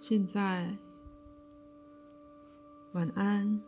[0.00, 0.76] 现在，
[2.92, 3.60] 晚安。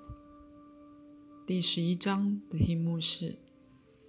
[1.45, 3.37] 第十一章的题目是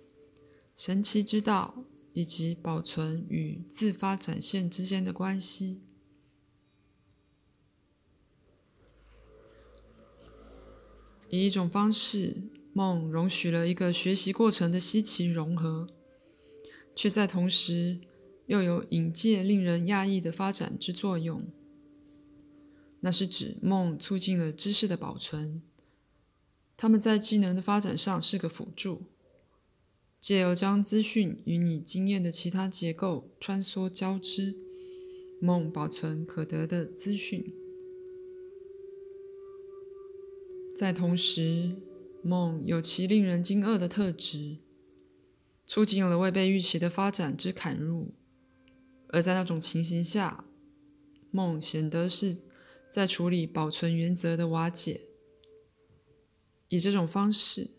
[0.77, 5.81] “神奇之道”以及保存与自发展现之间的关系。
[11.29, 15.87] 以一种方式，梦容许了一个学习过程的稀奇融合，
[16.95, 17.99] 却在同时
[18.45, 21.51] 又有引介令人讶异的发展之作用。
[23.03, 25.63] 那是指梦促进了知识的保存，
[26.77, 29.05] 他们在技能的发展上是个辅助，
[30.19, 34.53] 借由将资讯与你经验的其他结构穿梭交织，
[35.41, 37.51] 梦保存可得的资讯。
[40.77, 41.77] 在同时，
[42.21, 44.57] 梦有其令人惊愕的特质，
[45.65, 48.13] 促进了未被预期的发展之砍入，
[49.07, 50.45] 而在那种情形下，
[51.31, 52.50] 梦显得是。
[52.91, 54.99] 在处理保存原则的瓦解，
[56.67, 57.71] 以这种方式，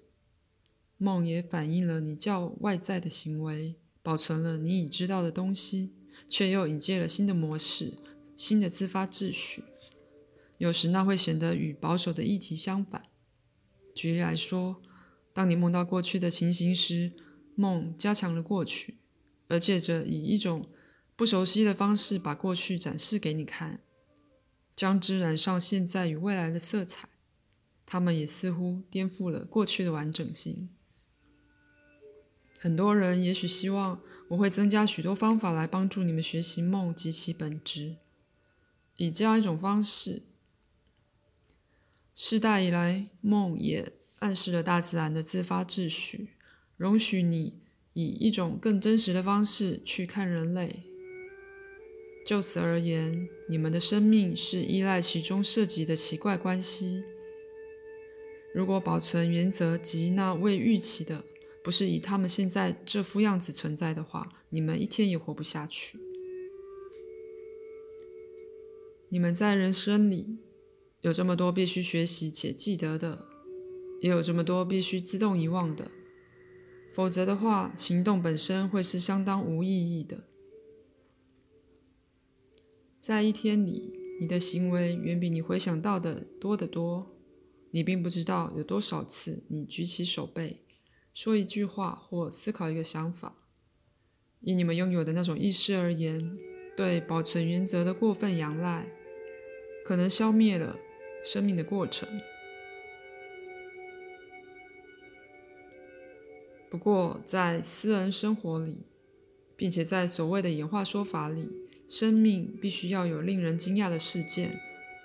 [0.97, 5.93] 梦也反映了你较外在的行为，保存了你已知道的东西，
[6.27, 7.99] 却又引介了新的模式、
[8.35, 9.65] 新的自发秩序。
[10.57, 13.05] 有时那会显得与保守的议题相反。
[13.95, 14.81] 举例来说，
[15.35, 17.13] 当你梦到过去的情形时，
[17.55, 18.97] 梦加强了过去，
[19.49, 20.71] 而借着以一种
[21.15, 23.82] 不熟悉的方式把过去展示给你看。
[24.75, 27.09] 将之染上现在与未来的色彩，
[27.84, 30.70] 他们也似乎颠覆了过去的完整性。
[32.59, 37.97] 很多人也许希望我会增加许多方法来帮助你们学习梦及其本质。
[38.97, 40.23] 以这样一种方式，
[42.14, 46.36] 世代以来，梦也暗示了大自然的自发秩序，
[46.77, 47.62] 容许你
[47.95, 50.84] 以一种更真实的方式去看人类。
[52.25, 57.03] 就此而言，你们的生命是依赖其中涉及的奇怪关系。
[58.55, 61.24] 如果保存原则及那未预期的
[61.64, 65.98] 不是以他们现在这副样子存在的话，你们一天也活不下去。
[69.08, 70.39] 你们在人生里
[71.01, 73.27] 有这么多必须学习且记得的，
[74.01, 75.91] 也有这么多必须自动遗忘的，
[76.92, 80.24] 否则的话，行动本身会是相当无意义的。
[83.02, 87.18] 在一天里，你的行为远比你回想到的多得多。
[87.73, 90.61] 你并不知道有多少次你举起手背，
[91.12, 93.48] 说一句话或思考一个想法。
[94.39, 96.39] 以你们拥有的那种意识而言，
[96.77, 98.92] 对保存原则的过分仰赖，
[99.85, 100.79] 可能消灭了
[101.24, 102.08] 生命的过程。
[106.70, 108.86] 不过，在私人生活里，
[109.57, 114.61] 并且在所谓的演化说法里，生命必须要有令人惊讶的事件、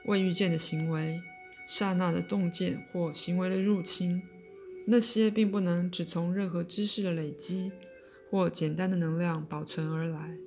[0.05, 1.21] 未遇见的行为、
[1.67, 4.23] 刹那的洞见或行为的入侵。
[4.89, 7.73] 那些并不能只从任何知识的累积
[8.31, 10.37] 或简单的能量保存而来，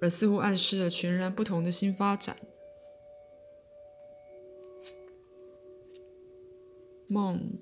[0.00, 2.38] 而似乎暗示了全然不同的新发展。
[7.06, 7.58] 梦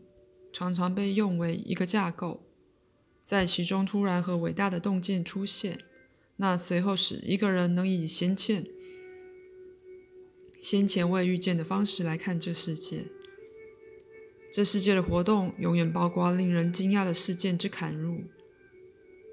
[0.53, 2.45] 常常被用为一个架构，
[3.25, 5.81] 在其中突然和伟大的洞见出现。
[6.37, 8.67] 那随后使一个人能以先前
[10.59, 13.07] 先前未遇见的方式来看这世界。
[14.53, 18.23] 这世界的活动永远包括令人惊讶的事件之砍入。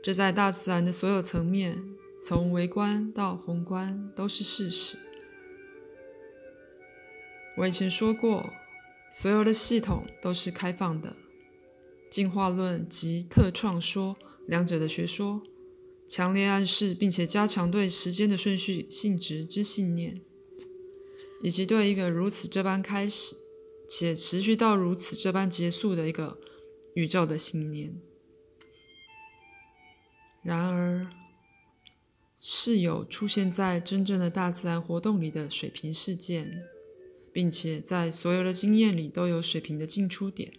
[0.04, 1.84] 这在大自然的所有层面，
[2.20, 4.98] 从微观到宏观，都是事实。
[7.58, 8.52] 我以前说过，
[9.12, 11.16] 所有的系统都是开放的。
[12.10, 15.44] 进化论及特创说两者的学说。
[16.12, 20.20] 强烈暗示，并且加强对时间的顺序性质之信念，
[21.42, 23.38] 以及对一个如此这般开始
[23.88, 26.38] 且持续到如此这般结束的一个
[26.96, 27.96] 宇宙的信念。
[30.44, 31.10] 然而，
[32.42, 36.64] 是有出现在真正的大自然活动里的水平事件，
[37.32, 40.52] 并且在所有的经验里都有水平的进出点。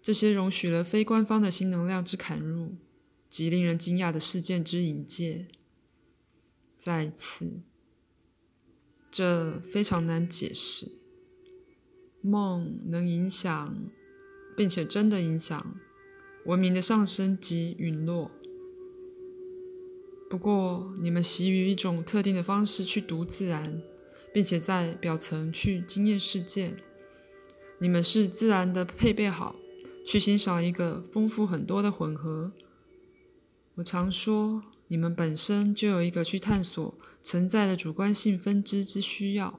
[0.00, 2.76] 这些容许了非官方的新能量之砍入。
[3.30, 5.46] 及令人惊讶的事件之引介，
[6.76, 7.62] 再次，
[9.08, 10.98] 这非常难解释。
[12.20, 13.76] 梦能影响，
[14.56, 15.80] 并且真的影响
[16.44, 18.32] 文明的上升及陨落。
[20.28, 23.80] 不过，你们习于一种特定的方式去读自然，
[24.34, 26.76] 并且在表层去经验事件。
[27.78, 29.56] 你们是自然的配备好，
[30.04, 32.52] 去欣赏一个丰富很多的混合。
[33.80, 39.58] 我常说，你们本身就有一个去探索存在的主观性分支之需要。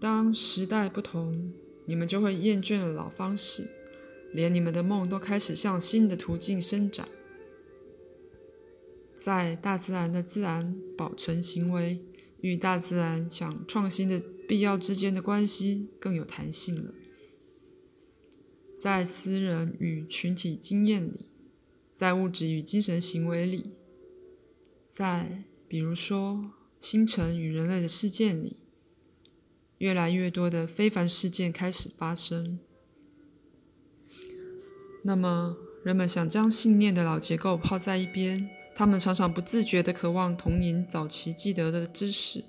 [0.00, 1.52] 当时代不同，
[1.86, 3.70] 你们就会厌倦了老方式，
[4.32, 7.08] 连你们的梦都开始向新的途径伸展。
[9.16, 12.04] 在大自然的自然保存行为
[12.40, 16.92] 与大自然想创新的必要之间的关系更有弹性了。
[18.76, 21.26] 在私人与群体经验里，
[21.94, 23.70] 在物质与精神行为里，
[24.86, 28.58] 在比如说星辰与人类的事件里，
[29.78, 32.58] 越来越多的非凡事件开始发生。
[35.02, 38.50] 那么，人们想将信念的老结构抛在一边。
[38.74, 42.44] 他们常常不自觉地渴望童年早期记得的知识，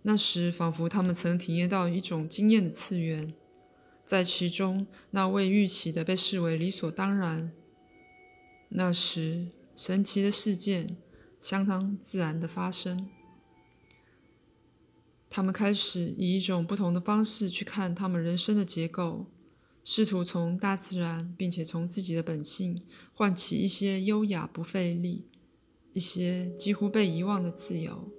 [0.00, 3.34] 那时仿佛他们曾体验到一种经验的次元，
[4.08, 7.52] 在其中那未预期的被视为理所当然。
[8.70, 10.96] 那时神奇的事件
[11.42, 13.10] 相当自然地发生。
[15.28, 19.26] 他们开始以一种不同的方式去看他们人生的结构。
[19.84, 22.82] 试图从大自然，并且从自己的本性
[23.12, 25.26] 唤起一些优雅不费力、
[25.92, 28.10] 一些几乎被遗忘的自由。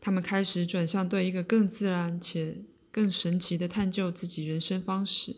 [0.00, 2.64] 他们开始转向对一个更自然且
[2.96, 5.36] 更神奇的探究自己人生方式。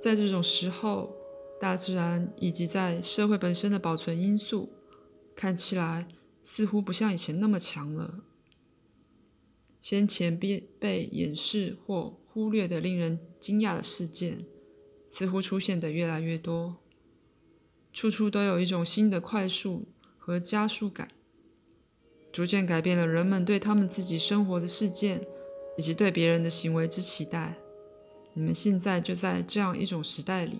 [0.00, 1.14] 在这种时候，
[1.60, 4.70] 大自然以及在社会本身的保存因素
[5.34, 6.08] 看起来
[6.42, 8.24] 似乎不像以前那么强了。
[9.78, 14.46] 先前被被掩饰或忽略的令人惊讶的事件，
[15.06, 16.78] 似乎出现的越来越多。
[17.92, 21.10] 处处都有一种新的快速和加速感，
[22.36, 25.26] 逐渐改变了人们对他们自己生活的事件
[25.78, 27.56] 以及对别人的行为之期待。
[28.34, 30.58] 你们现在就在这样一种时代里，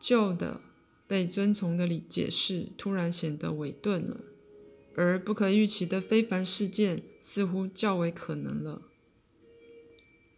[0.00, 0.60] 旧的
[1.06, 4.22] 被遵从的理解释突然显得伪钝了。
[4.96, 8.82] 而不可预期的非凡事件似乎较为可能了。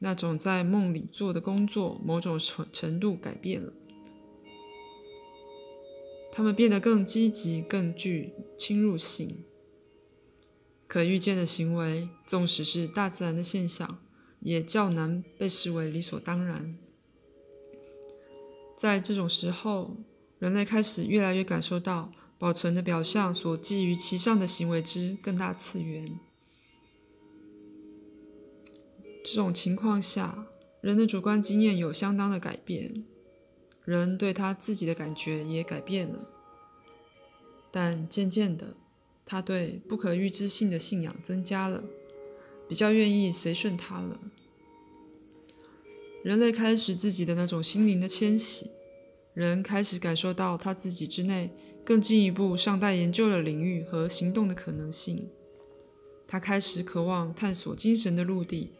[0.00, 3.73] 那种在梦里做的工作，某种程程度改变了。
[6.31, 9.42] 他们变得更积极，更具侵入性。
[10.86, 13.98] 可预见的行为，纵使是大自然的现象，
[14.40, 16.76] 也较难被视为理所当然。
[18.76, 19.96] 在这种时候，
[20.38, 22.12] 人类开始越来越感受到。
[22.40, 26.18] 保存的表象所基于其上的行为之更大次元。
[29.22, 30.46] 这种情况下，
[30.80, 33.04] 人的主观经验有相当的改变，
[33.84, 36.30] 人对他自己的感觉也改变了。
[37.70, 38.75] 但渐渐的，
[39.25, 41.84] 他对不可预知性的信仰增加了，
[42.69, 44.20] 比较愿意随顺他了。
[46.22, 48.70] 人类开始自己的那种心灵的迁徙，
[49.34, 51.50] 人开始感受到他自己之内。
[51.82, 55.28] 更进一步尚待研究的领域和行动的可能性，
[56.28, 58.70] 他开始渴望探索精神的陆地，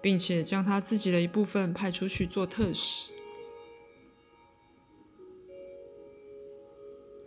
[0.00, 3.12] 并且将他自己的一部分派出去做特使。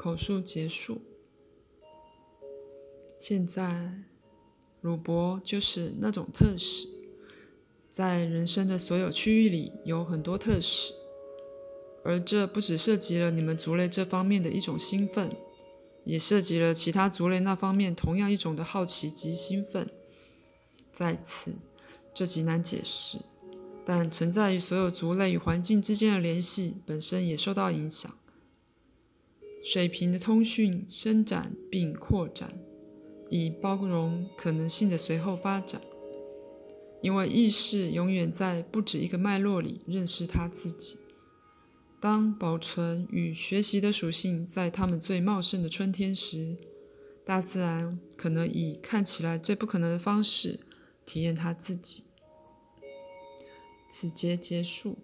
[0.08, 1.02] 口述结束。
[3.20, 4.06] 现在，
[4.80, 6.88] 鲁伯就是那种特使，
[7.90, 10.94] 在人生的所有区域里有很多特使。
[12.06, 15.36] 而这不只涉及了你们族类这方面的一种兴奋，
[16.06, 19.90] 也涉及了其他族类那方面同样一种的好奇及兴奋。
[20.94, 21.56] 在此，
[22.14, 23.18] 这极难解释，
[23.86, 28.18] 但存在于所有族类与环境之间的联系本身也受到影响。
[29.68, 32.62] 水平的通讯伸展并扩展，
[33.30, 35.82] 以包容可能性的随后发展，
[37.02, 40.96] 因为意识永远在不止一个脉络里认识他自己。
[42.00, 46.56] 当保存与学习的属性在它们最茂盛的春天时，
[47.26, 50.62] 大自然可能以看起来最不可能的方式
[51.06, 52.04] 体验它自己。
[53.90, 55.00] 此节结束。